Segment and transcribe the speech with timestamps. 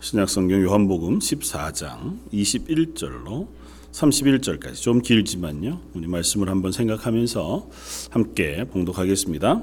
[0.00, 3.48] 신약성경 요한복음 14장 21절로
[3.90, 5.80] 31절까지 좀 길지만요.
[5.92, 7.68] 우리 말씀을 한번 생각하면서
[8.10, 9.60] 함께 봉독하겠습니다.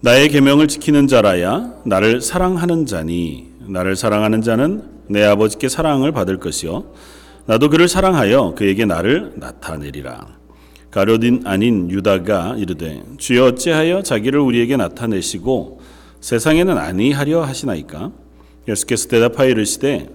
[0.00, 6.92] 나의 계명을 지키는 자라야 나를 사랑하는 자니 나를 사랑하는 자는 내 아버지께 사랑을 받을 것이요
[7.46, 10.36] 나도 그를 사랑하여 그에게 나를 나타내리라.
[10.90, 15.80] 가룟인 아닌 유다가 이르되 주여 어찌하여 자기를 우리에게 나타내시고
[16.20, 18.10] 세상에는 아니하려 하시나이까
[18.68, 20.08] 예수께서 대답하여 이르시되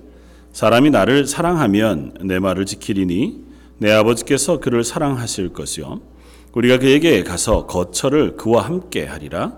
[0.52, 3.43] 사람이 나를 사랑하면 내 말을 지키리니
[3.79, 6.02] 내 아버지께서 그를 사랑하실 것이요.
[6.53, 9.57] 우리가 그에게 가서 거처를 그와 함께 하리라.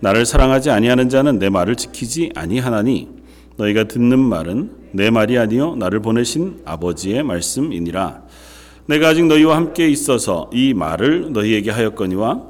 [0.00, 3.08] 나를 사랑하지 아니하는 자는 내 말을 지키지 아니하나니
[3.58, 8.22] 너희가 듣는 말은 내 말이 아니요 나를 보내신 아버지의 말씀이니라.
[8.86, 12.42] 내가 아직 너희와 함께 있어서 이 말을 너희에게 하였거니와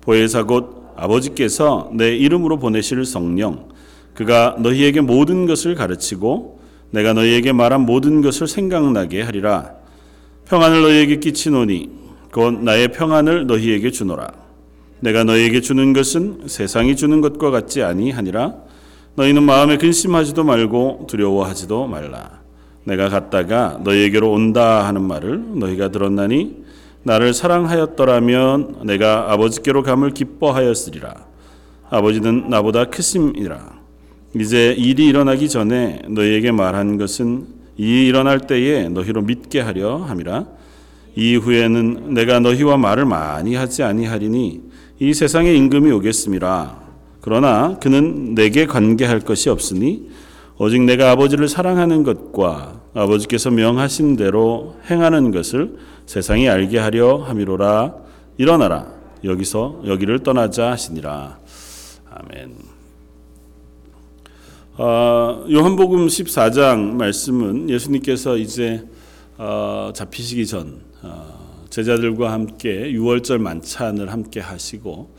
[0.00, 3.73] 보혜사 곧 아버지께서 내 이름으로 보내실 성령
[4.14, 6.60] 그가 너희에게 모든 것을 가르치고
[6.90, 9.72] 내가 너희에게 말한 모든 것을 생각나게 하리라.
[10.48, 11.90] 평안을 너희에게 끼치노니
[12.32, 14.28] 곧 나의 평안을 너희에게 주노라.
[15.00, 18.54] 내가 너희에게 주는 것은 세상이 주는 것과 같지 아니하니라.
[19.16, 22.40] 너희는 마음에 근심하지도 말고 두려워하지도 말라.
[22.84, 26.64] 내가 갔다가 너희에게로 온다 하는 말을 너희가 들었나니
[27.02, 31.14] 나를 사랑하였더라면 내가 아버지께로 감을 기뻐하였으리라.
[31.90, 33.73] 아버지는 나보다 크심이라.
[34.36, 37.46] 이제 일이 일어나기 전에 너희에게 말한 것은
[37.76, 40.46] 이 일어날 때에 너희로 믿게 하려 함이라.
[41.16, 44.60] 이후에는 내가 너희와 말을 많이 하지 아니하리니
[44.98, 46.82] 이 세상에 임금이 오겠음이라.
[47.20, 50.10] 그러나 그는 내게 관계할 것이 없으니
[50.58, 57.94] 오직 내가 아버지를 사랑하는 것과 아버지께서 명하신 대로 행하는 것을 세상이 알게 하려 함이로라.
[58.36, 58.86] 일어나라.
[59.24, 61.38] 여기서 여기를 떠나자 하시니라.
[62.10, 62.73] 아멘.
[64.76, 68.84] 어, 요한복음 14장 말씀은 예수님께서 이제
[69.38, 75.14] 어, 잡히시기 전 어, 제자들과 함께 유월절 만찬을 함께 하시고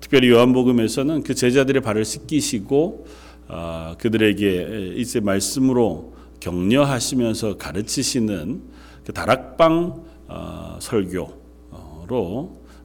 [0.00, 3.06] 특별히 요한복음에서는 그 제자들의 발을 씻기시고
[3.48, 8.62] 어, 그들에게 이제 말씀으로 격려하시면서 가르치시는
[9.04, 11.32] 그 다락방 어, 설교로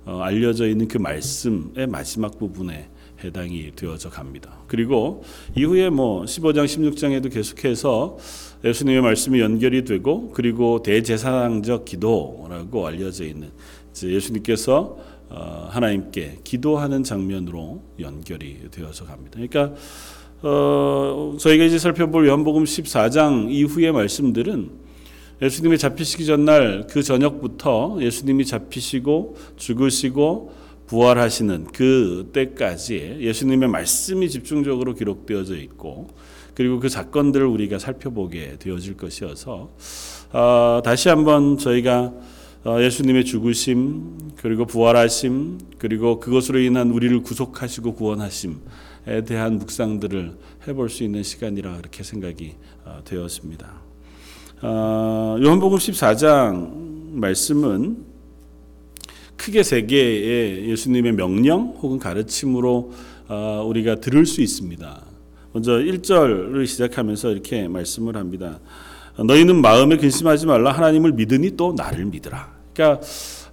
[0.05, 2.89] 어, 알려져 있는 그 말씀의 마지막 부분에
[3.23, 4.58] 해당이 되어져 갑니다.
[4.69, 5.23] 그리고
[5.57, 8.17] 이후에 뭐 15장 16장에도 계속해서
[8.63, 13.49] 예수님의 말씀이 연결이 되고 그리고 대제사장적 기도라고 알려져 있는
[14.01, 14.97] 예수님께서
[15.29, 19.31] 어, 하나님께 기도하는 장면으로 연결이 되어서 갑니다.
[19.33, 19.75] 그러니까
[20.41, 24.71] 어, 저희가 이제 살펴볼 요한복음 14장 이후의 말씀들은
[25.41, 30.51] 예수님이 잡히시기 전날 그 저녁부터 예수님이 잡히시고 죽으시고
[30.89, 36.07] 부활하시는 그 때까지 예수님의 말씀이 집중적으로 기록되어져 있고
[36.55, 39.69] 그리고 그 사건들을 우리가 살펴보게 되어질 것이어서
[40.33, 42.11] 어, 다시 한번 저희가
[42.65, 50.33] 어, 예수님의 죽으심 그리고 부활하심 그리고 그것으로 인한 우리를 구속하시고 구원하심에 대한 묵상들을
[50.67, 53.71] 해볼 수 있는 시간이라 그렇게 생각이 어, 되었습니다.
[54.63, 58.08] 어, 요한복음 14장 말씀은
[59.39, 62.91] 크게 세 개의 예수님의 명령 혹은 가르침으로
[63.29, 65.01] 어, 우리가 들을 수 있습니다.
[65.53, 68.59] 먼저 1절을 시작하면서 이렇게 말씀을 합니다.
[69.17, 72.53] 너희는 마음에 근심하지 말라 하나님을 믿으니 또 나를 믿으라.
[72.73, 73.01] 그러니까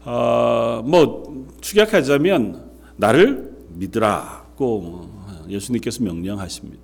[0.05, 2.65] 어, 뭐 축약하자면
[2.97, 5.09] 나를 믿으라고
[5.49, 6.83] 예수님께서 명령하십니다.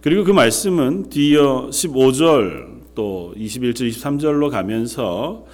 [0.00, 5.46] 그리고 그 말씀은 뒤어 15절 또 21절 23절로 가면서 어,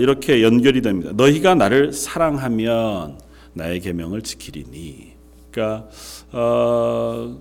[0.00, 1.12] 이렇게 연결이 됩니다.
[1.14, 3.18] 너희가 나를 사랑하면
[3.54, 5.12] 나의 계명을 지키리니.
[5.50, 5.88] 그러니까
[6.32, 7.40] 어,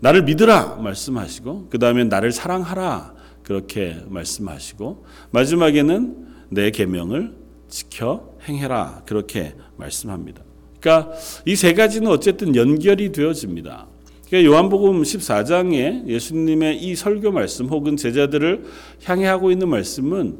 [0.00, 7.34] 나를 믿으라 말씀하시고 그 다음에 나를 사랑하라 그렇게 말씀하시고 마지막에는 내 계명을
[7.68, 10.42] 지켜 행해라 그렇게 말씀합니다.
[10.80, 11.12] 그러니까
[11.44, 13.88] 이 세 가지는 어쨌든 연결이 되어집니다.
[14.28, 18.64] 그러니까 요한복음 14장에 예수님의 이 설교 말씀 혹은 제자들을
[19.04, 20.38] 향해 하고 있는 말씀은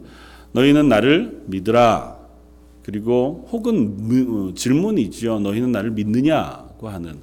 [0.52, 2.16] 너희는 나를 믿으라.
[2.82, 5.40] 그리고 혹은 질문이죠.
[5.40, 7.18] 너희는 나를 믿느냐고 하는.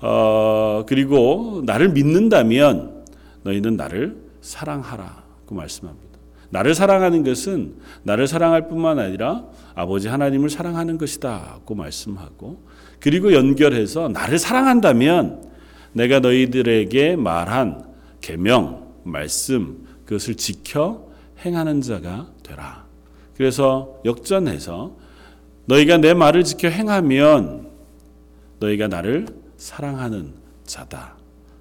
[0.00, 3.04] 어, 그리고 나를 믿는다면
[3.42, 6.04] 너희는 나를 사랑하라고 말씀합니다.
[6.50, 7.74] 나를 사랑하는 것은
[8.04, 12.62] 나를 사랑할 뿐만 아니라 아버지 하나님을 사랑하는 것이다고 말씀하고
[13.00, 15.42] 그리고 연결해서 나를 사랑한다면
[15.92, 17.84] 내가 너희들에게 말한
[18.20, 21.08] 계명 말씀 그것을 지켜
[21.44, 22.86] 행하는 자가 되라.
[23.36, 24.96] 그래서 역전해서
[25.66, 27.70] 너희가 내 말을 지켜 행하면
[28.60, 29.26] 너희가 나를
[29.56, 31.16] 사랑하는 자다.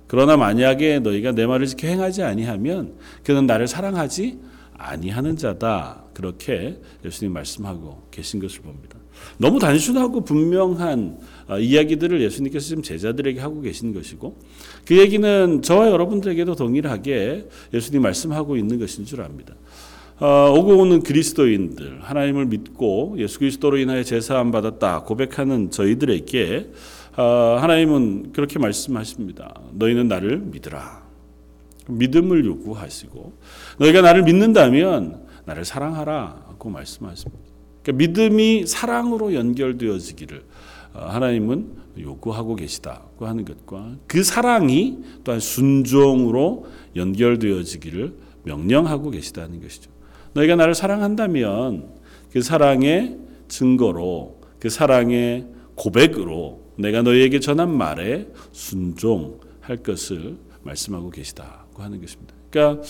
[0.07, 4.39] 그러나 만약에 너희가 내 말을 지켜 행하지 아니하면 그는 나를 사랑하지
[4.77, 6.03] 아니하는 자다.
[6.13, 8.99] 그렇게 예수님 말씀하고 계신 것을 봅니다.
[9.37, 11.17] 너무 단순하고 분명한
[11.49, 14.37] 어, 이야기들을 예수님께서 지금 제자들에게 하고 계신 것이고
[14.85, 19.53] 그 얘기는 저와 여러분들에게도 동일하게 예수님 말씀하고 있는 것인 줄 압니다.
[20.19, 26.69] 어, 오고 오는 그리스도인들 하나님을 믿고 예수 그리스도로 인하여 제사함 받았다 고백하는 저희들에게
[27.17, 29.53] 어, 하나님은 그렇게 말씀하십니다.
[29.73, 31.03] 너희는 나를 믿으라.
[31.87, 33.33] 믿음을 요구하시고
[33.79, 37.42] 너희가 나를 믿는다면 나를 사랑하라고 말씀하십니다.
[37.83, 40.43] 그러니까 믿음이 사랑으로 연결되어지기를
[40.93, 46.65] 어, 하나님은 요구하고 계시다고 하는 것과 그 사랑이 또한 순종으로
[46.95, 48.13] 연결되어지기를
[48.43, 49.91] 명령하고 계시다는 것이죠.
[50.33, 51.89] 너희가 나를 사랑한다면
[52.31, 62.01] 그 사랑의 증거로 그 사랑의 고백으로 내가 너희에게 전한 말에 순종할 것을 말씀하고 계시다고 하는
[62.01, 62.33] 것입니다.
[62.49, 62.83] 그러니까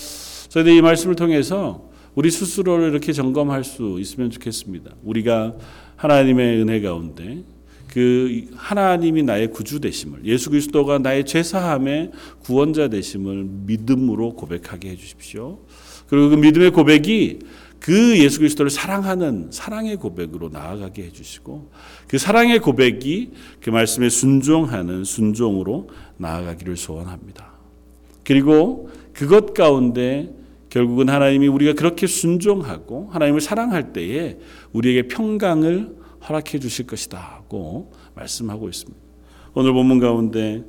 [0.48, 4.94] 저희들 이 말씀을 통해서 우리 스스로를 이렇게 점검할 수 있으면 좋겠습니다.
[5.02, 5.54] 우리가
[5.96, 7.42] 하나님의 은혜 가운데
[7.88, 14.96] 그 하나님이 나의 구주 되심을 예수 그리스도가 나의 죄 사함의 구원자 되심을 믿음으로 고백하게 해
[14.96, 15.60] 주십시오.
[16.08, 17.38] 그리고 그 믿음의 고백이
[17.78, 21.70] 그 예수 그리스도를 사랑하는 사랑의 고백으로 나아가게 해 주시고
[22.08, 27.52] 그 사랑의 고백이 그 말씀에 순종하는 순종으로 나아가기를 소원합니다.
[28.24, 30.34] 그리고 그것 가운데
[30.74, 34.38] 결국은 하나님이 우리가 그렇게 순종하고 하나님을 사랑할 때에
[34.72, 35.94] 우리에게 평강을
[36.28, 39.00] 허락해 주실 것이다고 말씀하고 있습니다.
[39.54, 40.64] 오늘 본문 가운데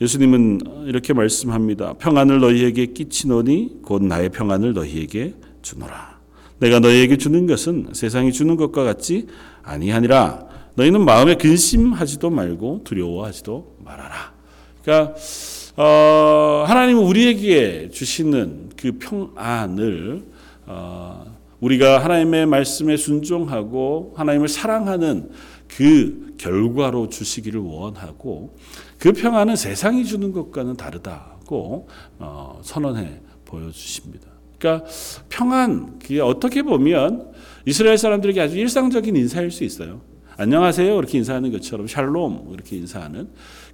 [0.00, 1.92] 예수님은 이렇게 말씀합니다.
[1.92, 6.18] 평안을 너희에게 끼치노니 곧 나의 평안을 너희에게 주노라.
[6.58, 9.28] 내가 너희에게 주는 것은 세상이 주는 것과 같지
[9.62, 10.44] 아니하니라.
[10.74, 14.32] 너희는 마음에 근심하지도 말고 두려워하지도 말아라.
[14.82, 15.14] 그러니까
[15.80, 20.24] 어, 하나님은 우리에게 주시는 그 평안을
[20.66, 25.30] 어, 우리가 하나님의 말씀에 순종하고 하나님을 사랑하는
[25.68, 28.56] 그 결과로 주시기를 원하고
[28.98, 31.86] 그 평안은 세상이 주는 것과는 다르다고
[32.18, 34.26] 어, 선언해 보여주십니다.
[34.58, 34.84] 그러니까
[35.28, 37.30] 평안 그게 어떻게 보면
[37.66, 40.00] 이스라엘 사람들에게 아주 일상적인 인사일 수 있어요.
[40.38, 43.28] 안녕하세요 이렇게 인사하는 것처럼 샬롬 이렇게 인사하는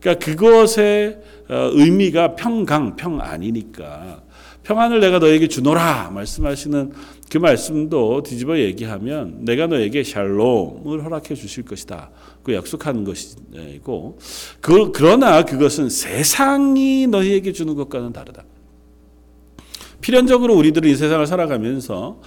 [0.04, 1.18] 그러니까 그것의
[1.48, 4.22] 어, 의미가 평강 평안이니까
[4.62, 6.92] 평안을 내가 너에게 주노라 말씀하시는
[7.30, 12.10] 그 말씀도 뒤집어 얘기하면 내가 너에게 샬롬을 허락해 주실 것이다.
[12.42, 14.18] 그 약속하는 것이고
[14.60, 18.44] 그, 그러나 그것은 세상이 너희에게 주는 것과는 다르다.
[20.02, 22.20] 필연적으로 우리들은 이 세상을 살아가면서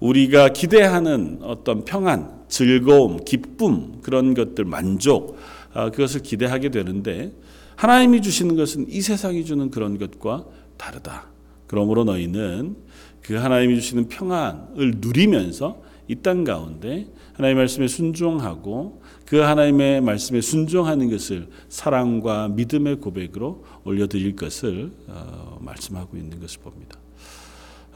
[0.00, 7.32] 우리가 기대하는 어떤 평안, 즐거움, 기쁨 그런 것들 만족 아, 그것을 기대하게 되는데
[7.76, 10.44] 하나님이 주시는 것은 이 세상이 주는 그런 것과
[10.76, 11.26] 다르다.
[11.66, 12.76] 그러므로 너희는
[13.22, 21.08] 그 하나님이 주시는 평안을 누리면서 이 땅 가운데 하나님의 말씀에 순종하고 그 하나님의 말씀에 순종하는
[21.10, 26.98] 것을 사랑과 믿음의 고백으로 올려드릴 것을 어, 말씀하고 있는 것을 봅니다.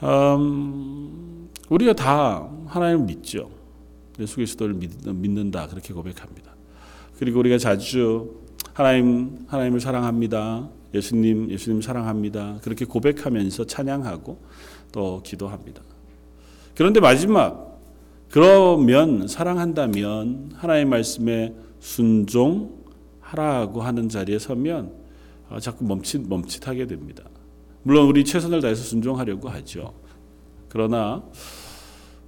[0.03, 3.51] 음, 우리가 다 하나님을 믿죠.
[4.19, 6.56] 예수 그리스도를 믿는다 그렇게 고백합니다.
[7.19, 8.31] 그리고 우리가 자주
[8.75, 10.69] 하나님 하나님을 사랑합니다.
[10.95, 12.59] 예수님 예수님 사랑합니다.
[12.63, 14.39] 그렇게 고백하면서 찬양하고
[14.93, 15.83] 또 기도합니다.
[16.75, 17.81] 그런데 마지막
[18.31, 24.93] 그러면 사랑한다면 하나님 말씀에 순종하라고 하는 자리에 서면
[25.49, 27.25] 어, 자꾸 멈칫 멈칫하게 됩니다.
[27.83, 29.95] 물론 우리 최선을 다해서 순종하려고 하죠.
[30.69, 31.23] 그러나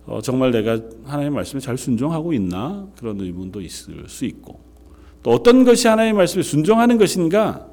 [0.06, 4.67] 어, 정말 내가 하나님 말씀에 잘 순종하고 있나 그런 의문도 있을 수 있고
[5.22, 7.66] 또 어떤 것이 하나님 말씀에 순종하는 것인가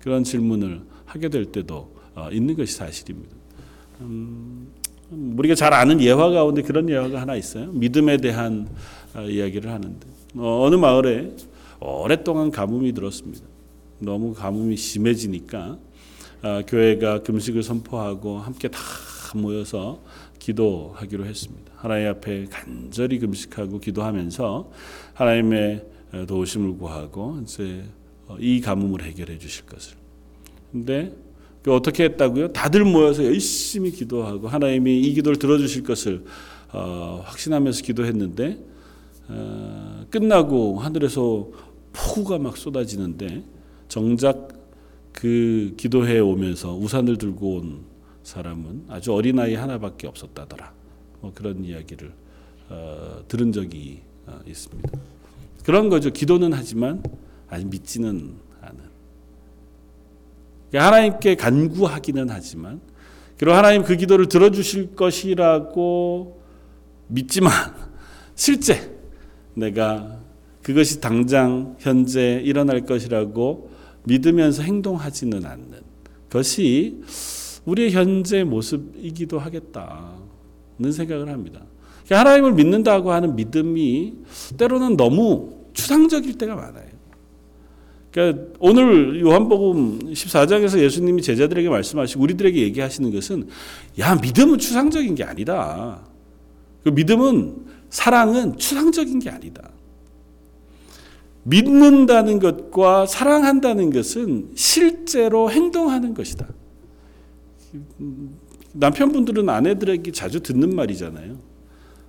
[0.00, 3.34] 그런 질문을 하게 될 때도 어, 있는 것이 사실입니다.
[4.00, 4.68] 음,
[5.10, 7.70] 우리가 잘 아는 예화 가운데 그런 예화가 하나 있어요.
[7.72, 8.68] 믿음에 대한
[9.14, 11.32] 어, 이야기를 하는데 어, 어느 마을에
[11.80, 13.44] 오랫동안 가뭄이 들었습니다.
[13.98, 15.78] 너무 가뭄이 심해지니까
[16.66, 18.78] 교회가 금식을 선포하고 함께 다
[19.34, 20.00] 모여서
[20.38, 21.72] 기도하기로 했습니다.
[21.76, 24.70] 하나님 앞에 간절히 금식하고 기도하면서
[25.14, 25.84] 하나님의
[26.26, 27.84] 도우심을 구하고 이제
[28.26, 29.96] 어, 이 가뭄을 해결해 주실 것을.
[30.72, 31.12] 근데
[31.62, 32.52] 그 어떻게 했다고요?
[32.52, 36.24] 다들 모여서 열심히 기도하고 하나님이 이 기도를 들어주실 것을
[36.72, 38.58] 어, 확신하면서 기도했는데
[39.28, 41.48] 어, 끝나고 하늘에서
[41.92, 43.44] 폭우가 막 쏟아지는데
[43.88, 44.48] 정작
[45.12, 47.80] 그 기도해 오면서 우산을 들고 온
[48.22, 50.72] 사람은 아주 어린 아이 하나밖에 없었다더라.
[51.20, 52.12] 뭐 그런 이야기를
[52.70, 55.19] 어, 들은 적이 어, 있습니다.
[55.64, 56.10] 그런 거죠.
[56.10, 57.02] 기도는 하지만
[57.48, 58.78] 아직 믿지는 않은.
[60.70, 62.80] 그러니까 하나님께 간구하기는 하지만
[63.38, 66.40] 그리고 하나님 그 기도를 들어주실 것이라고
[67.08, 67.52] 믿지만
[68.34, 68.96] 실제
[69.54, 70.20] 내가
[70.62, 73.70] 그것이 당장 현재 일어날 것이라고
[74.04, 75.80] 믿으면서 행동하지는 않는
[76.30, 77.02] 것이
[77.64, 81.62] 우리의 현재 모습이기도 하겠다는 생각을 합니다.
[82.10, 84.14] 그러니까 하나님을 믿는다고 하는 믿음이
[84.56, 86.90] 때로는 너무 추상적일 때가 많아요.
[88.10, 93.46] 그러니까 오늘 요한복음 14장에서 예수님이 제자들에게 말씀하시고 우리들에게 얘기하시는 것은
[94.00, 96.04] 야 믿음은 추상적인 게 아니다.
[96.82, 99.70] 그 믿음은 사랑은 추상적인 게 아니다.
[101.44, 106.48] 믿는다는 것과 사랑한다는 것은 실제로 행동하는 것이다.
[108.72, 111.49] 남편분들은 아내들에게 자주 듣는 말이잖아요.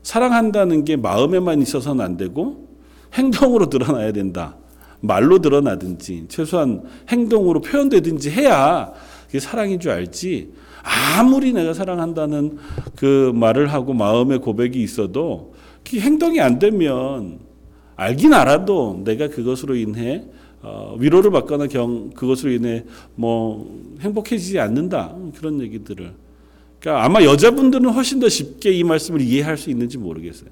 [0.03, 2.67] 사랑한다는 게 마음에만 있어서는 안 되고
[3.13, 4.55] 행동으로 드러나야 된다.
[5.01, 8.93] 말로 드러나든지 최소한 행동으로 표현되든지 해야
[9.27, 10.51] 그게 사랑인 줄 알지.
[10.83, 12.57] 아무리 내가 사랑한다는
[12.95, 15.53] 그 말을 하고 마음의 고백이 있어도
[15.87, 17.39] 그 행동이 안 되면
[17.95, 20.23] 알긴 알아도 내가 그것으로 인해
[20.63, 26.13] 어, 위로를 받거나 경 그것으로 인해 뭐 행복해지지 않는다 그런 얘기들을
[26.81, 30.49] 그러니까 아마 여자분들은 훨씬 더 쉽게 이 말씀을 이해할 수 있는지 모르겠어요.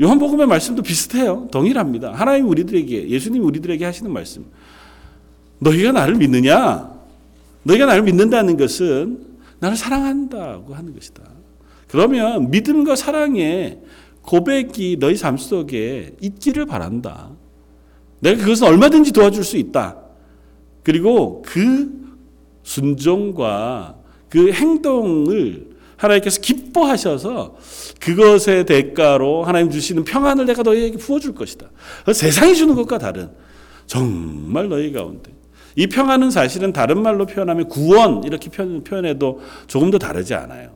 [0.00, 1.48] 요한복음의 말씀도 비슷해요.
[1.50, 2.12] 동일합니다.
[2.12, 4.46] 하나님 우리들에게 예수님 우리들에게 하시는 말씀.
[5.58, 6.90] 너희가 나를 믿느냐?
[7.64, 9.26] 너희가 나를 믿는다는 것은
[9.58, 11.22] 나를 사랑한다고 하는 것이다.
[11.88, 13.80] 그러면 믿음과 사랑의
[14.22, 17.30] 고백이 너희 삶 속에 있기를 바란다.
[18.20, 19.98] 내가 그것은 얼마든지 도와줄 수 있다.
[20.84, 22.16] 그리고 그
[22.62, 24.01] 순종과
[24.32, 25.66] 그 행동을
[25.98, 27.54] 하나님께서 기뻐하셔서
[28.00, 31.66] 그것의 대가로 하나님 주시는 평안을 내가 너희에게 부어줄 것이다.
[32.14, 33.28] 세상이 주는 것과 다른
[33.86, 35.30] 정말 너희 가운데
[35.76, 40.70] 이 평안은 사실은 다른 말로 표현하면 구원 이렇게 표현해도 조금 더 다르지 않아요.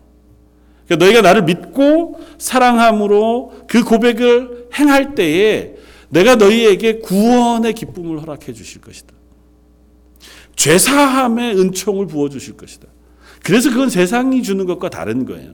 [0.84, 5.76] 그러니까 너희가 나를 믿고 사랑함으로 그 고백을 행할 때에
[6.10, 9.14] 내가 너희에게 구원의 기쁨을 허락해 주실 것이다.
[10.56, 12.88] 죄사함의 은총을 부어 주실 것이다.
[13.46, 15.52] 그래서 그건 세상이 주는 것과 다른 거예요.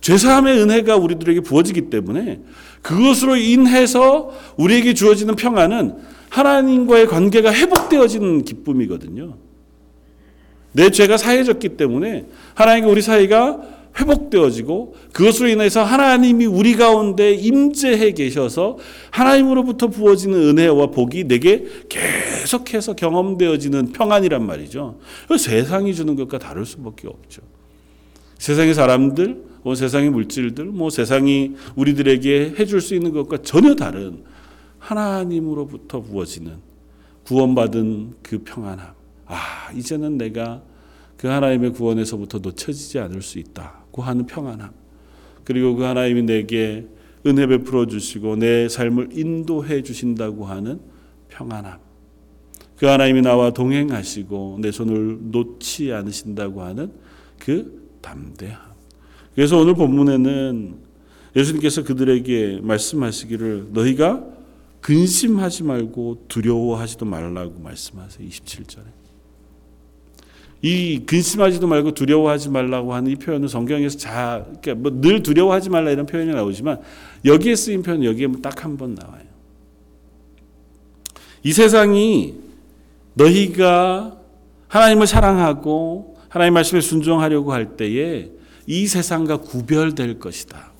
[0.00, 2.40] 죄사함의 은혜가 우리들에게 부어지기 때문에
[2.82, 5.96] 그것으로 인해서 우리에게 주어지는 평안은
[6.30, 9.34] 하나님과의 관계가 회복되어지는 기쁨이거든요.
[10.70, 13.60] 내 죄가 사해졌기 때문에 하나님과 우리 사이가
[13.98, 18.78] 회복되어지고 그것으로 인해서 하나님이 우리 가운데 임재해 계셔서
[19.10, 24.98] 하나님으로부터 부어지는 은혜와 복이 내게 계속해서 경험되어지는 평안이란 말이죠.
[25.38, 27.42] 세상이 주는 것과 다를 수밖에 없죠.
[28.38, 34.24] 세상의 사람들, 뭐 세상의 물질들, 뭐 세상이 우리들에게 해줄 수 있는 것과 전혀 다른
[34.78, 36.56] 하나님으로부터 부어지는
[37.24, 38.88] 구원받은 그 평안함.
[39.26, 40.62] 아, 이제는 내가
[41.16, 44.72] 그 하나님의 구원에서부터 놓쳐지지 않을 수 있다 고 하는 평안함.
[45.44, 46.84] 그리고 그 하나님이 내게
[47.24, 50.80] 은혜 베풀어 주시고 내 삶을 인도해 주신다고 하는
[51.28, 51.78] 평안함.
[52.76, 56.90] 그 하나님이 나와 동행하시고 내 손을 놓지 않으신다고 하는
[57.38, 58.60] 그 담대함.
[59.36, 60.74] 그래서 오늘 본문에는
[61.36, 64.24] 예수님께서 그들에게 말씀하시기를 너희가
[64.80, 68.28] 근심하지 말고 두려워하지도 말라고 말씀하세요.
[68.28, 69.03] 27절에.
[70.64, 75.90] 이 근심하지도 말고 두려워하지 말라고 하는 이 표현은 성경에서 자, 그러니까 뭐 늘 두려워하지 말라
[75.90, 76.80] 이런 표현이 나오지만
[77.26, 79.24] 여기에 쓰인 표현 여기에 딱 한 번 나와요.
[81.42, 82.36] 이 세상이
[83.12, 84.16] 너희가
[84.68, 88.30] 하나님을 사랑하고 하나님 말씀에 순종하려고 할 때에
[88.66, 90.72] 이 세상과 구별될 것이다.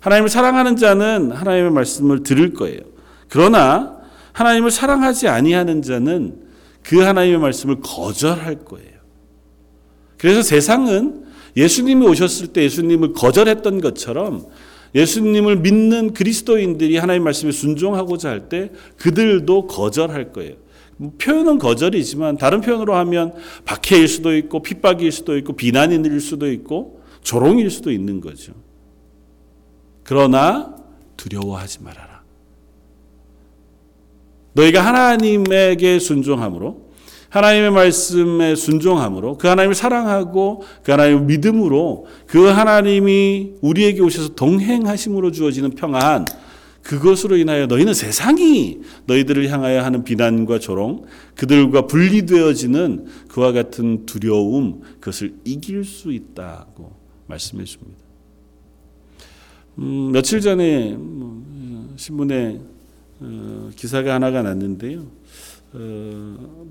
[0.00, 2.80] 하나님을 사랑하는 자는 하나님의 말씀을 들을 거예요.
[3.28, 3.98] 그러나
[4.32, 6.48] 하나님을 사랑하지 아니하는 자는
[6.82, 9.00] 그 하나님의 말씀을 거절할 거예요.
[10.18, 11.24] 그래서 세상은
[11.56, 14.46] 예수님이 오셨을 때 예수님을 거절했던 것처럼
[14.94, 20.54] 예수님을 믿는 그리스도인들이 하나님 말씀에 순종하고자 할 때 그들도 거절할 거예요.
[21.18, 23.32] 표현은 거절이지만 다른 표현으로 하면
[23.64, 28.52] 박해일 수도 있고 핍박일 수도 있고 비난일 수도 있고 조롱일 수도 있는 거죠.
[30.04, 30.74] 그러나
[31.16, 32.09] 두려워하지 말아라.
[34.52, 36.90] 너희가 하나님에게 순종함으로
[37.30, 45.70] 하나님의 말씀에 순종함으로 그 하나님을 사랑하고 그 하나님을 믿음으로 그 하나님이 우리에게 오셔서 동행하심으로 주어지는
[45.70, 46.24] 평안
[46.82, 51.04] 그것으로 인하여 너희는 세상이 너희들을 향하여 하는 비난과 조롱
[51.36, 56.92] 그들과 분리되어지는 그와 같은 두려움 그것을 이길 수 있다고
[57.28, 58.00] 말씀해 줍니다.
[59.78, 62.60] 음, 며칠 전에 뭐, 신문에
[63.20, 65.06] 어, 기사가 하나가 났는데요.
[65.72, 66.66] 어,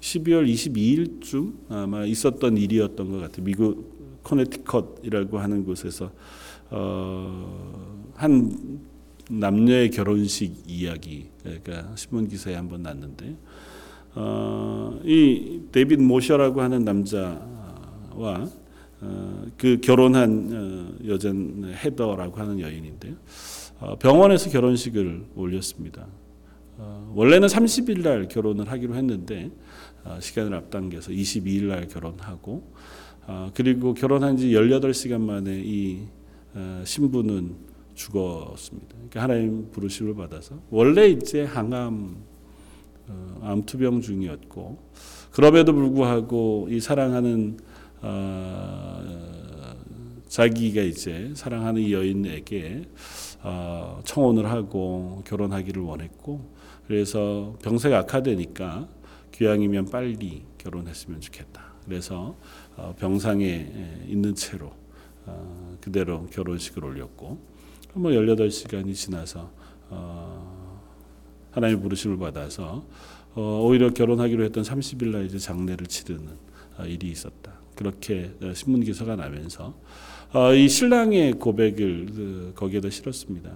[0.00, 3.44] 12월 22일쯤 아마 있었던 일이었던 것 같아요.
[3.44, 6.10] 미국 코네티컷이라고 하는 곳에서
[6.70, 8.80] 어, 한
[9.30, 13.36] 남녀의 결혼식 이야기 그러니까 신문 기사에 한번 났는데
[14.14, 18.48] 어, 이 데이빗 모셔라고 하는 남자와
[19.00, 23.14] 어, 그 결혼한 어, 여자는 헤더라고 하는 여인인데요.
[23.82, 26.06] 어, 병원에서 결혼식을 올렸습니다.
[26.78, 29.50] 어, 원래는 30일 날 결혼을 하기로 했는데
[30.04, 32.72] 어, 시간을 앞당겨서 22일 날 결혼하고
[33.26, 36.04] 어, 그리고 결혼한 지 18시간 만에 이
[36.54, 37.56] 어, 신부는
[37.94, 38.88] 죽었습니다.
[38.94, 42.16] 그러니까 하나님 부르심을 받아서 원래 이제 항암
[43.08, 44.78] 어, 암투병 중이었고
[45.32, 47.58] 그럼에도 불구하고 이 사랑하는
[48.00, 49.32] 어,
[50.28, 52.84] 자기가 이제 사랑하는 이 여인에게
[53.42, 56.40] 어, 청혼을 하고 결혼하기를 원했고
[56.86, 58.88] 그래서 병세가 악화되니까
[59.32, 61.72] 귀향이면 빨리 결혼했으면 좋겠다.
[61.84, 62.36] 그래서
[62.76, 64.72] 어, 병상에 있는 채로
[65.26, 67.38] 어, 그대로 결혼식을 올렸고
[67.94, 69.50] 뭐 18시간이 지나서
[69.90, 70.72] 어,
[71.50, 72.84] 하나님의 부르심을 받아서
[73.34, 76.28] 어, 오히려 결혼하기로 했던 30일 날 이제 장례를 치르는
[76.78, 77.52] 어, 일이 있었다.
[77.74, 79.74] 그렇게 어, 신문 기사가 나면서 어,
[80.56, 83.50] 이 신랑의 고백을 그, 거기에다 실었습니다.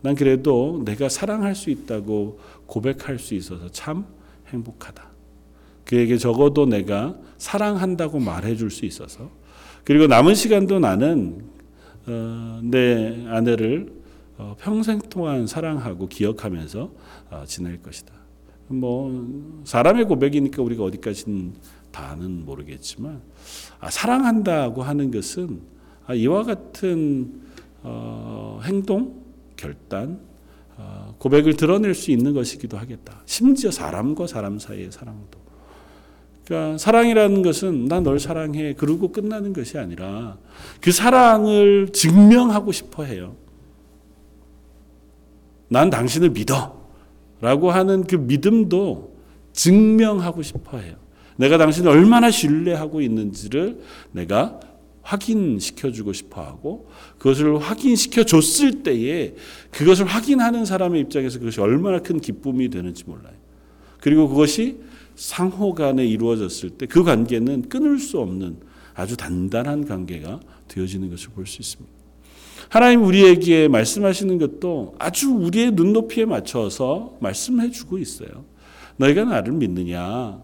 [0.00, 4.06] 난 그래도 내가 사랑할 수 있다고 고백할 수 있어서 참
[4.48, 5.14] 행복하다.
[5.84, 9.30] 그에게 적어도 내가 사랑한다고 말해줄 수 있어서
[9.84, 11.44] 그리고 남은 시간도 나는
[12.06, 13.92] 어, 내 아내를
[14.36, 16.90] 어, 평생 동안 사랑하고 기억하면서
[17.30, 18.12] 어, 지낼 것이다.
[18.68, 21.54] 뭐 사람의 고백이니까 우리가 어디까지는
[21.90, 23.22] 다는 모르겠지만
[23.78, 25.73] 아, 사랑한다고 하는 것은 아,
[26.12, 27.42] 이와 같은
[27.82, 29.22] 어, 행동,
[29.56, 30.18] 결단,
[30.76, 33.22] 어, 고백을 드러낼 수 있는 것이기도 하겠다.
[33.24, 35.38] 심지어 사람과 사람 사이의 사랑도.
[36.44, 40.36] 그러니까 사랑이라는 것은 나 널 사랑해 그러고 끝나는 것이 아니라
[40.80, 43.36] 그 사랑을 증명하고 싶어 해요.
[45.68, 46.84] 난 당신을 믿어.
[47.40, 49.14] 라고 하는 그 믿음도
[49.52, 50.96] 증명하고 싶어 해요.
[51.36, 53.80] 내가 당신을 얼마나 신뢰하고 있는지를
[54.12, 54.60] 내가
[55.04, 56.88] 확인시켜 주고 싶어 하고
[57.18, 59.34] 그것을 확인시켜 줬을 때에
[59.70, 63.34] 그것을 확인하는 사람의 입장에서 그것이 얼마나 큰 기쁨이 되는지 몰라요.
[64.00, 64.80] 그리고 그것이
[65.14, 68.56] 상호 간에 이루어졌을 때 그 관계는 끊을 수 없는
[68.94, 71.92] 아주 단단한 관계가 되어지는 것을 볼 수 있습니다.
[72.70, 78.44] 하나님 우리에게 말씀하시는 것도 아주 우리의 눈높이에 맞춰서 말씀해 주고 있어요.
[78.96, 80.40] 너희가 나를 믿느냐?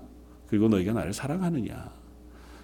[0.49, 1.91] 그리고 너희가 나를 사랑하느냐?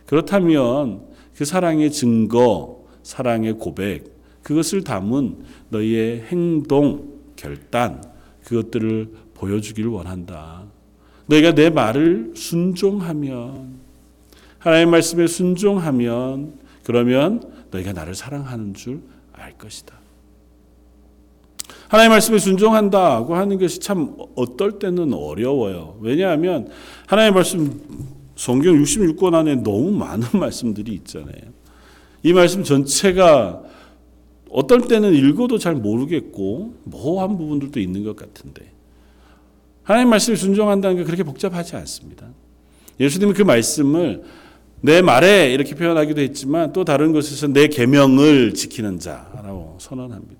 [0.04, 1.06] 그렇다면
[1.36, 8.02] 그 사랑의 증거, 사랑의 고백, 그것을 담은 너희의 행동, 결단,
[8.44, 10.64] 그것들을 보여주기를 원한다.
[11.26, 13.80] 너희가 내 말을 순종하면,
[14.58, 19.94] 하나님의 말씀에 순종하면, 그러면 너희가 나를 사랑하는 줄 알 것이다.
[21.88, 25.98] 하나님의 말씀에 순종한다고 하는 것이 참 어떨 때는 어려워요.
[26.00, 26.68] 왜냐하면
[27.06, 27.80] 하나님의 말씀
[28.36, 31.56] 성경 66권 안에 너무 많은 말씀들이 있잖아요.
[32.22, 33.62] 이 말씀 전체가
[34.50, 38.70] 어떨 때는 읽어도 잘 모르겠고 모호한 부분들도 있는 것 같은데
[39.82, 42.28] 하나님 말씀에 순종한다는 게 그렇게 복잡하지 않습니다.
[42.98, 44.22] 예수님은 그 말씀을
[44.80, 50.34] 내 말에 이렇게 표현하기도 했지만 또 다른 곳에서 내 계명을 지키는 자라고 선언합니다.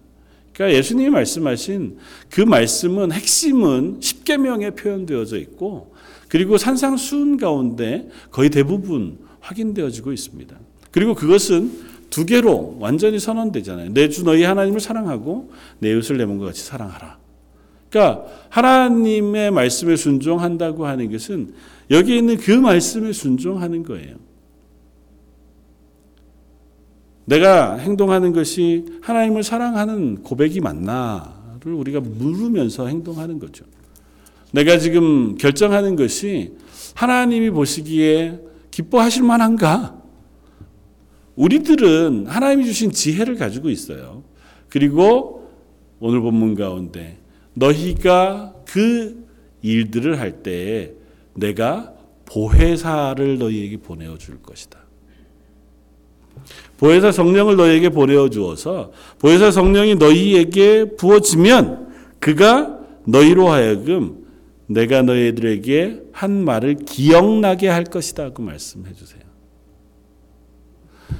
[0.53, 1.99] 그러니까 예수님이 말씀하신
[2.31, 5.95] 그 말씀은 핵심은 십계명에 표현되어져 있고
[6.37, 10.55] 그리고 산상수훈 가운데 거의 대부분 확인되어지고 있습니다.
[10.91, 11.73] 그리고 그것은
[12.11, 13.95] 두 개로 완전히 선언되잖아요.
[13.95, 17.17] 내 주 너희 하나님을 사랑하고 내 이웃을 내 몸과 같이 사랑하라.
[17.89, 21.55] 그러니까 하나님의 말씀에 순종한다고 하는 것은
[21.91, 24.17] 여기 있는 그 말씀에 순종하는 거예요.
[27.25, 33.65] 내가 행동하는 것이 하나님을 사랑하는 고백이 맞나를 우리가 물으면서 행동하는 거죠.
[34.53, 36.53] 내가 지금 결정하는 것이
[36.95, 39.97] 하나님이 보시기에 기뻐하실 만한가?
[41.35, 44.25] 우리들은 하나님이 주신 지혜를 가지고 있어요.
[44.69, 45.51] 그리고
[46.01, 47.19] 오늘 본문 가운데
[47.55, 49.27] 너희가 그
[49.63, 50.93] 일들을 할때
[51.35, 54.79] 내가 보혜사를 너희에게 보내어 줄 것이다.
[56.79, 64.26] 보혜사 성령을 너희에게 보내어 주어서 보혜사 성령이 너희에게 부어지면 그가 너희로 하여금
[64.67, 68.31] 내가 너희들에게 한 말을 기억나게 할 것이다.
[68.31, 69.23] 그 말씀해 주세요.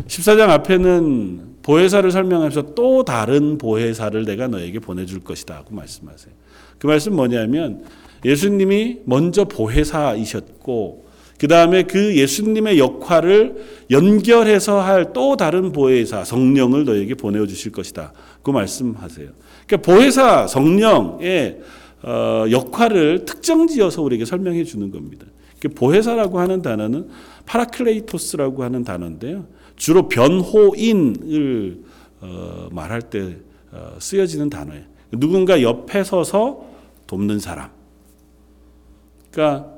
[0.07, 5.63] 14장 앞에는 보혜사를 설명하면서 또 다른 보혜사를 내가 너에게 보내줄 것이다.
[5.65, 6.35] 고 말씀하세요.
[6.79, 7.85] 그 말씀 뭐냐면
[8.25, 11.07] 예수님이 먼저 보혜사이셨고
[11.39, 13.57] 그 다음에 그 예수님의 역할을
[13.91, 18.13] 연결해서 할 또 다른 보혜사 성령을 너에게 보내어 주실 것이다.
[18.43, 19.29] 그 말씀하세요.
[19.67, 21.67] 그러니까 보혜사 성령의 어,
[22.05, 25.27] 역할을 특정지어서 우리에게 설명해 주는 겁니다.
[25.75, 27.09] 보혜사라고 하는 단어는
[27.47, 29.47] parakletos라고 하는 단어인데요.
[29.77, 31.81] 주로 변호인을
[32.21, 33.37] 어, 말할 때
[33.73, 34.85] 어, 쓰여지는 단어예요.
[35.13, 36.67] 누군가 옆에 서서
[37.07, 37.71] 돕는 사람.
[39.31, 39.73] 그러니까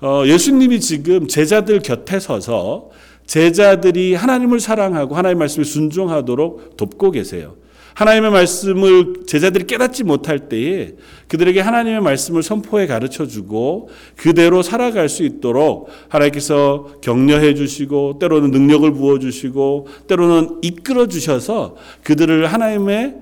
[0.00, 2.90] 어, 예수님이 지금 제자들 곁에 서서
[3.26, 7.56] 제자들이 하나님을 사랑하고 하나님의 말씀에 순종하도록 돕고 계세요.
[7.94, 10.94] 하나님의 말씀을 제자들이 깨닫지 못할 때에
[11.28, 18.92] 그들에게 하나님의 말씀을 선포해 가르쳐 주고 그대로 살아갈 수 있도록 하나님께서 격려해 주시고 때로는 능력을
[18.92, 23.14] 부어 주시고 때로는 이끌어 주셔서 그들을 하나님의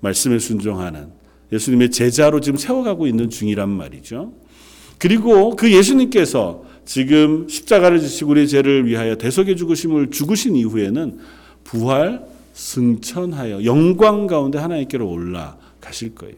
[0.00, 1.08] 말씀에 순종하는
[1.52, 4.32] 예수님의 제자로 지금 세워가고 있는 중이란 말이죠.
[4.98, 11.18] 그리고 그 예수님께서 지금 십자가를 지시고 우리 죄를 위하여 대속해 죽으심을 죽으신 이후에는
[11.62, 16.36] 부활 승천하여 영광 가운데 하나님께로 올라가실 거예요.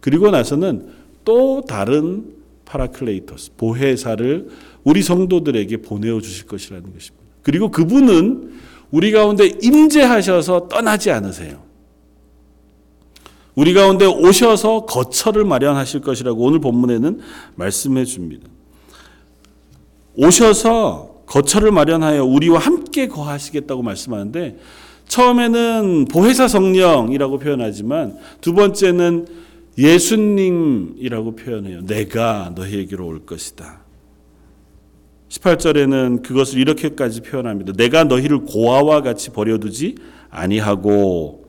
[0.00, 0.88] 그리고 나서는
[1.24, 4.48] 또 다른 parakletos 보혜사를
[4.84, 7.26] 우리 성도들에게 보내어 주실 것이라는 것입니다.
[7.42, 11.62] 그리고 그분은 우리 가운데 임재하셔서 떠나지 않으세요.
[13.56, 17.20] 우리 가운데 오셔서 거처를 마련하실 것이라고 오늘 본문에는
[17.56, 18.46] 말씀해 줍니다.
[20.14, 24.58] 오셔서 거처를 마련하여 우리와 함께 거하시겠다고 말씀하는데
[25.08, 29.26] 처음에는 보혜사 성령이라고 표현하지만 두 번째는
[29.78, 31.84] 예수님이라고 표현해요.
[31.84, 33.80] 내가 너희에게로 올 것이다.
[35.28, 37.72] 18절에는 그것을 이렇게까지 표현합니다.
[37.74, 39.96] 내가 너희를 고아와 같이 버려두지
[40.30, 41.44] 아니하고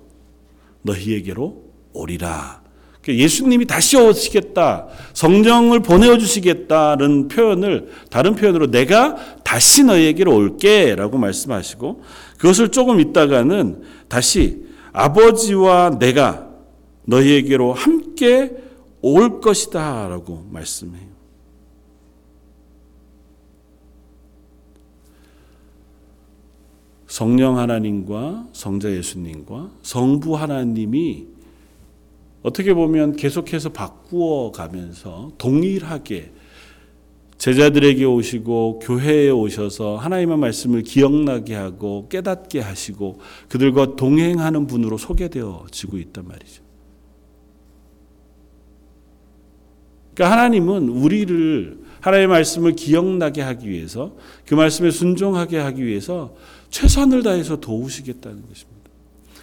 [0.81, 2.61] 너희에게로 오리라.
[3.01, 4.87] 그러니까 예수님이 다시 오시겠다.
[5.13, 12.01] 성령을 보내어 주시겠다는 표현을 다른 표현으로 내가 다시 너희에게로 올게라고 말씀하시고
[12.37, 16.49] 그것을 조금 있다가는 다시 아버지와 내가
[17.05, 18.55] 너희에게로 함께
[19.01, 21.07] 올 것이다 라고 말씀해요.
[27.07, 31.25] 성령 하나님과 성자 예수님과 성부 하나님이
[32.43, 36.31] 어떻게 보면 계속해서 바꾸어 가면서 동일하게
[37.37, 46.27] 제자들에게 오시고 교회에 오셔서 하나님의 말씀을 기억나게 하고 깨닫게 하시고 그들과 동행하는 분으로 소개되어지고 있단
[46.27, 46.63] 말이죠.
[50.15, 56.35] 그러니까 하나님은 우리를 하나님의 말씀을 기억나게 하기 위해서 그 말씀에 순종하게 하기 위해서
[56.71, 58.76] 최선을 다해서 도우시겠다는 것입니다.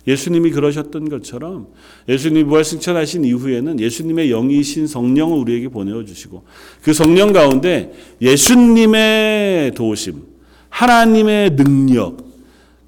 [0.06, 1.68] 예수님이 그러셨던 것처럼
[2.08, 6.44] 예수님이 부활승천하신 이후에는 예수님의 영이신 성령을 우리에게 보내어 주시고
[6.82, 10.22] 그 성령 가운데 예수님의 도우심,
[10.68, 12.24] 하나님의 능력,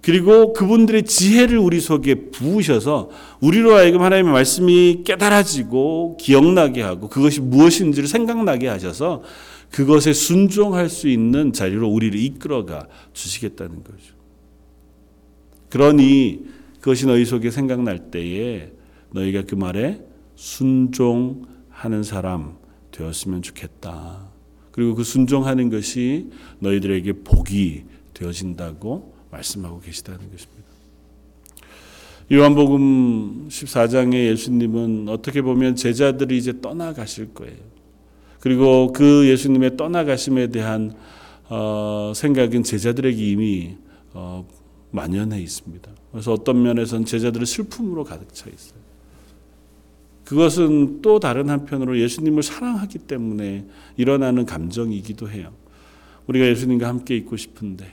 [0.07, 8.09] 그리고 그분들의 지혜를 우리 속에 부으셔서 우리로 하여금 하나님의 말씀이 깨달아지고 기억나게 하고 그것이 무엇인지를
[8.09, 9.25] 생각나게 하셔서
[9.73, 14.15] 그것에 순종할 수 있는 자리로 우리를 이끌어가 주시겠다는 거죠.
[15.71, 16.56] 그러니
[16.87, 18.71] 그것이 너희 속에 생각날 때에
[19.11, 20.01] 너희가 그 말에
[20.37, 22.59] 순종하는 사람
[22.93, 24.29] 되었으면 좋겠다.
[24.71, 27.83] 그리고 그 순종하는 것이 너희들에게 복이
[28.15, 30.63] 되어진다고 말씀하고 계시다는 것입니다.
[32.31, 37.57] 요한복음 14장에 예수님은 어떻게 보면 제자들이 이제 떠나가실 거예요.
[38.39, 40.95] 그리고 그 예수님의 떠나가심에 대한
[41.49, 43.75] 어, 생각은 제자들에게 이미
[44.15, 44.47] 어,
[44.97, 45.91] 만연해 있습니다.
[46.11, 48.81] 그래서 어떤 면에서는 제자들의 슬픔으로 가득 차 있어요.
[50.25, 55.53] 그것은 또 다른 한편으로 예수님을 사랑하기 때문에 일어나는 감정이기도 해요.
[56.27, 57.87] 우리가 예수님과 함께 있고 싶은데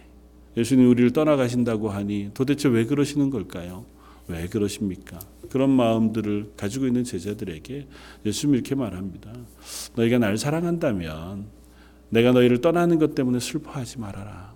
[0.58, 3.86] 예수님 우리를 떠나가신다고 하니 도대체 왜 그러시는 걸까요?
[4.28, 5.20] 왜 그러십니까?
[5.52, 7.88] 그런 마음들을 가지고 있는 제자들에게
[8.26, 9.32] 예수님이 이렇게 말합니다.
[9.96, 11.46] 너희가 날 사랑한다면
[12.10, 14.54] 내가 너희를 떠나는 것 때문에 슬퍼하지 말아라.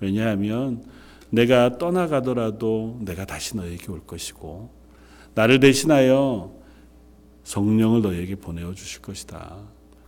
[0.00, 0.82] 왜냐하면
[1.30, 4.70] 내가 떠나가더라도 내가 다시 너에게 올 것이고
[5.34, 6.52] 나를 대신하여
[7.44, 9.58] 성령을 너에게 보내어 주실 것이다.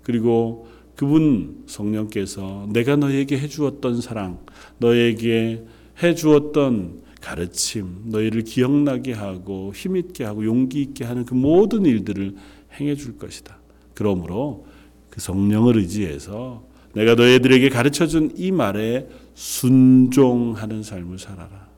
[0.02, 4.38] 그리고 그분 성령께서 내가 너에게 해 주었던 사랑,
[4.78, 5.64] 너에게
[6.02, 12.34] 해 주었던 가르침, 너희를 기억나게 하고 힘 있게 하고 용기 있게 하는 그 모든 일들을
[12.78, 13.58] 행해 줄 것이다.
[13.94, 14.66] 그러므로
[15.10, 21.68] 그 성령을 의지해서 내가 너희들에게 가르쳐 준 이 말에 순종하는 삶을 살아라.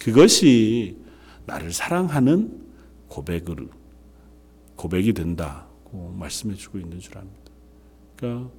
[0.00, 0.96] 그것이
[1.46, 2.60] 나를 사랑하는
[3.08, 3.68] 고백을
[4.76, 7.50] 고백이 된다고 말씀해 주고 있는 줄 압니다.
[8.16, 8.50] 그러니까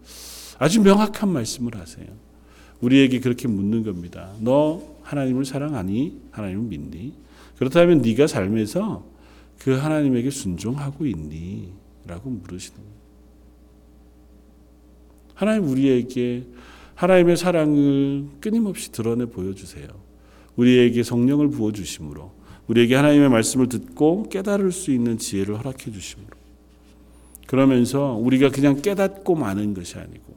[0.60, 2.08] 아주 명확한 말씀을 하세요.
[2.82, 4.34] 우리에게 그렇게 묻는 겁니다.
[4.40, 6.22] 너 하나님을 사랑하니?
[6.32, 7.14] 하나님을 믿니?
[7.58, 9.06] 그렇다면 네가 삶에서
[9.60, 11.74] 그 하나님에게 순종하고 있니?
[12.06, 12.98] 라고 물으시는 거예요.
[15.34, 16.46] 하나님 우리에게
[16.98, 19.88] 하나님의 사랑을 끊임없이 드러내 보여주세요.
[20.56, 22.32] 우리에게 성령을 부어 주심으로
[22.68, 26.30] 우리에게 하나님의 말씀을 듣고 깨달을 수 있는 지혜를 허락해 주심으로
[27.46, 30.36] 그러면서 우리가 그냥 깨닫고 마는 것이 아니고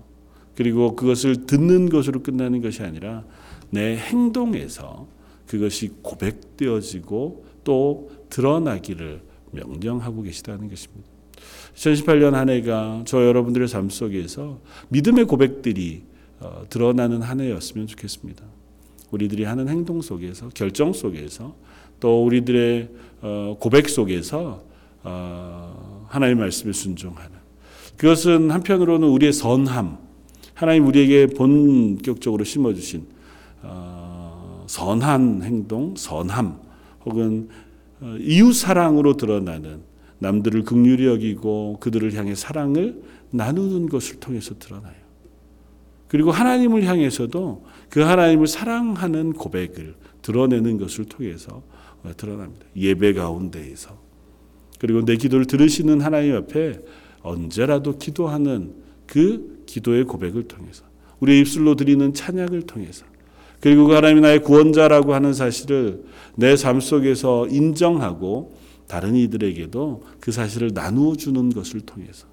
[0.55, 3.25] 그리고 그것을 듣는 것으로 끝나는 것이 아니라
[3.71, 5.09] 내 행동에서
[5.47, 11.09] 그것이 고백되어지고 또 드러나기를 명령하고 계시다는 것입니다.
[11.75, 16.10] 2018년 한 해가 저 여러분들의 삶 속에서 믿음의 고백들이 어,
[16.69, 18.45] 드러나는 한 해였으면 좋겠습니다.
[19.11, 21.55] 우리들이 하는 행동 속에서 결정 속에서
[21.99, 22.89] 또 우리들의
[23.23, 24.63] 어, 고백 속에서
[25.03, 27.39] 어, 하나님의 말씀에 순종하는
[27.97, 29.99] 그것은 한편으로는 우리의 선함
[30.55, 33.07] 하나님 우리에게 본격적으로 심어주신
[34.67, 36.61] 선한 행동 선함
[37.05, 37.49] 혹은
[38.21, 39.83] 이웃 사랑으로 드러나는
[40.19, 44.95] 남들을 극률히 여기고 그들을 향해 사랑을 나누는 것을 통해서 드러나요.
[46.11, 51.63] 그리고 하나님을 향해서도 그 하나님을 사랑하는 고백을 드러내는 것을 통해서
[52.17, 52.67] 드러납니다.
[52.77, 53.97] 예배 가운데에서.
[54.81, 56.81] 그리고 내 기도를 들으시는 하나님 앞에
[57.23, 58.75] 언제라도 기도하는
[59.07, 60.85] 그 기도의 고백을 통해서
[61.21, 63.05] 우리의 입술로 드리는 찬양을 통해서
[63.61, 66.03] 그리고 그 하나님이 나의 구원자라고 하는 사실을
[66.35, 68.57] 내 삶 속에서 인정하고
[68.89, 72.27] 다른 이들에게도 그 사실을 나누어 주는 것을 통해서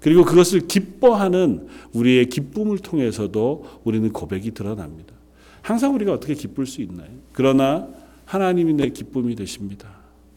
[0.00, 5.14] 그리고 그것을 기뻐하는 우리의 기쁨을 통해서도 우리는 고백이 드러납니다.
[5.62, 7.08] 항상 우리가 어떻게 기쁠 수 있나요?
[7.32, 7.88] 그러나
[8.24, 9.88] 하나님이 내 기쁨이 되십니다.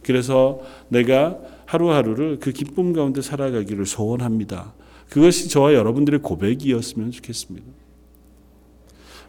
[0.03, 4.73] 그래서 내가 하루하루를 그 기쁨 가운데 살아가기를 소원합니다.
[5.09, 7.67] 그것이 저와 여러분들의 고백이었으면 좋겠습니다.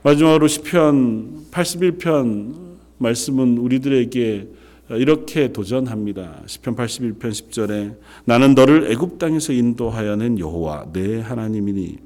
[0.02, 4.48] 마지막으로 시편 81편 말씀은 우리들에게
[4.90, 6.42] 이렇게 도전합니다.
[6.46, 11.98] 시편 81편 10절에 나는 너를 애굽 땅에서 인도하여 낸 여호와 내 하나님이니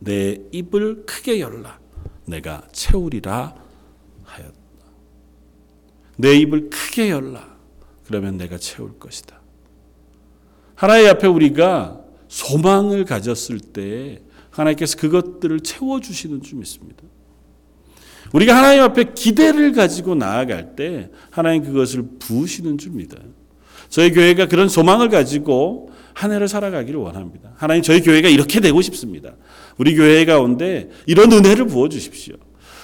[0.00, 1.78] 내 입을 크게 열라
[2.26, 3.54] 내가 채우리라
[4.24, 4.54] 하였다.
[6.16, 7.56] 내 입을 크게 열라
[8.06, 9.40] 그러면 내가 채울 것이다.
[10.74, 17.02] 하나님 앞에 우리가 소망을 가졌을 때 하나님께서 그것들을 채워 주시는 줄 믿습니다.
[18.34, 23.22] 우리가 하나님 앞에 기대를 가지고 나아갈 때 하나님 그것을 부으시는 줄 믿어요.
[23.88, 27.52] 저희 교회가 그런 소망을 가지고 한 해를 살아가기를 원합니다.
[27.54, 29.34] 하나님 저희 교회가 이렇게 되고 싶습니다.
[29.78, 32.34] 우리 교회 가운데 이런 은혜를 부어 주십시오.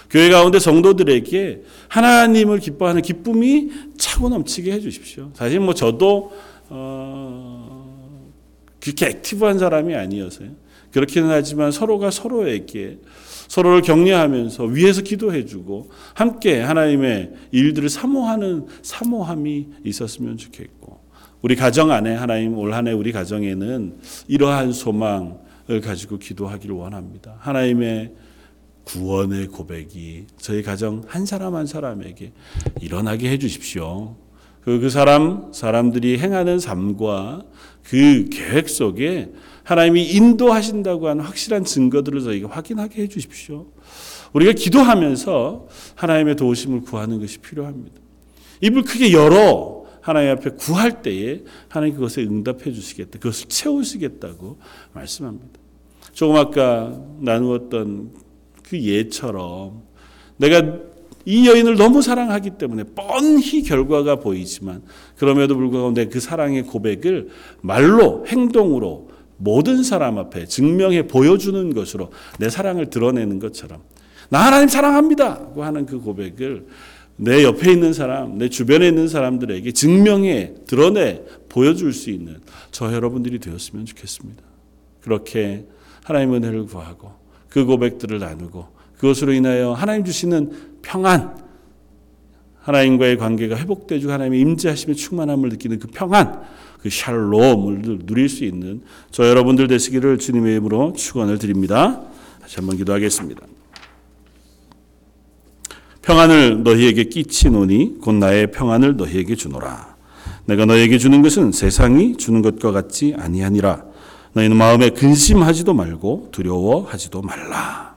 [0.08, 5.30] 교회 가운데 성도들에게 하나님을 기뻐하는 기쁨이 차고 넘치게 해 주십시오.
[5.34, 6.32] 사실 뭐 저도
[6.68, 8.30] 어
[8.80, 10.50] 그렇게 액티브한 사람이 아니어서요.
[10.92, 12.98] 그렇기는 하지만 서로가 서로에게
[13.48, 21.00] 서로를 격려하면서 위에서 기도해주고 함께 하나님의 일들을 사모하는 사모함이 있었으면 좋겠고
[21.42, 23.96] 우리 가정 안에 하나님 올 한 해 우리 가정에는
[24.28, 27.36] 이러한 소망을 가지고 기도하기를 원합니다.
[27.40, 28.12] 하나님의
[28.84, 32.32] 구원의 고백이 저희 가정 한 사람 한 사람에게
[32.80, 34.16] 일어나게 해 주십시오.
[34.62, 37.42] 그, 그 사람, 사람들이 행하는 삶과
[37.82, 39.30] 그 계획 속에
[39.70, 43.66] 하나님이 인도하신다고 하는 확실한 증거들을 저희가 확인하게 해 주십시오.
[44.32, 47.96] 우리가 기도하면서 하나님의 도우심을 구하는 것이 필요합니다.
[48.62, 53.20] 입을 크게 열어 하나님 앞에 구할 때에 하나님 그것에 응답해 주시겠다.
[53.20, 54.58] 그것을 채우시겠다고
[54.92, 55.60] 말씀합니다.
[56.14, 58.10] 조금 아까 나누었던
[58.64, 59.84] 그 예처럼
[60.36, 60.80] 내가
[61.24, 64.82] 이 여인을 너무 사랑하기 때문에 뻔히 결과가 보이지만
[65.16, 67.28] 그럼에도 불구하고 내 그 사랑의 고백을
[67.60, 69.09] 말로 행동으로
[69.40, 73.80] 모든 사람 앞에 증명해 보여주는 것으로 내 사랑을 드러내는 것처럼
[74.28, 76.66] 나 하나님 사랑합니다 하는 그 고백을
[77.16, 83.38] 내 옆에 있는 사람, 내 주변에 있는 사람들에게 증명해 드러내 보여줄 수 있는 저 여러분들이
[83.38, 84.42] 되었으면 좋겠습니다.
[85.02, 85.66] 그렇게
[86.04, 87.12] 하나님 은혜를 구하고
[87.48, 91.36] 그 고백들을 나누고 그것으로 인하여 하나님 주시는 평안,
[92.60, 96.42] 하나님과의 관계가 회복되고 하나님의 임재하심의 충만함을 느끼는 그 평안,
[96.82, 102.02] 그 샬롬을 누릴 수 있는 저 여러분들 되시기를 주님의 이름으로 축원을 드립니다.
[102.40, 103.42] 다시 한번 기도하겠습니다.
[106.02, 109.96] 평안을 너희에게 끼치노니 곧 나의 평안을 너희에게 주노라.
[110.46, 113.84] 내가 너희에게 주는 것은 세상이 주는 것과 같지 아니하니라.
[114.32, 117.94] 너희는 마음에 근심하지도 말고 두려워하지도 말라.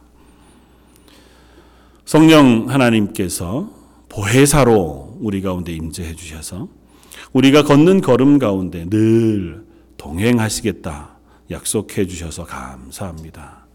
[2.06, 3.72] 성령 하나님께서
[4.10, 6.68] 보혜사로 우리 가운데 임재해 주셔서
[7.34, 9.64] 우리가 걷는 걸음 가운데 늘
[9.98, 11.18] 동행하시겠다
[11.52, 13.66] 약속해 주셔서 감사합니다.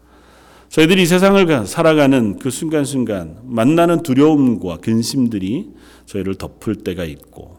[0.69, 5.69] 저희들이 이 세상을 가- 살아가는 그 순간순간 만나는 두려움과 근심들이
[6.05, 7.57] 저희를 덮을 때가 있고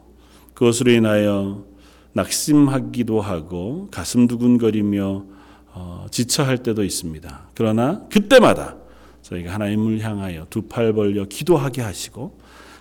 [0.53, 1.65] 그것으로 인하여
[2.13, 5.25] 낙심하기도 하고 가슴 두근거리며
[5.73, 7.49] 어, 지쳐할 때도 있습니다.
[7.55, 8.75] 그러나 그때마다
[9.21, 12.37] 저희가 하나님을 향하여 두 팔 벌려 기도하게 하시고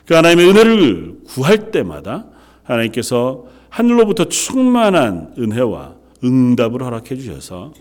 [0.06, 2.26] 그 하나님의 은혜를 구할 때마다
[2.70, 7.72] 하나님께서 하늘로부터 충만한 은혜와 응답을 허락해 주셔서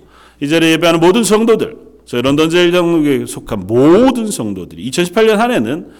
[0.42, 5.92] 이 자리에 예배하는 모든 성도들, 저희 런던 제일장로교에 속한 모든 성도들이 2018년 한 해는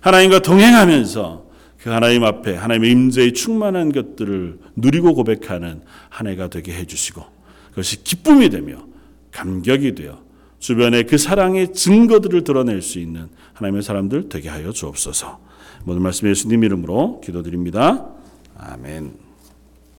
[0.00, 6.84] 하나님과 동행하면서 그 하나님 앞에 하나님의 임재의 충만한 것들을 누리고 고백하는 한 해가 되게 해
[6.84, 7.24] 주시고
[7.70, 8.78] 그것이 기쁨이 되며
[9.32, 10.20] 감격이 되어
[10.58, 15.38] 주변에 그 사랑의 증거들을 드러낼 수 있는 하나님의 사람들 되게 하여 주옵소서.
[15.84, 18.08] 모든 말씀 예수님 이름으로 기도드립니다.
[18.58, 19.27] 아멘.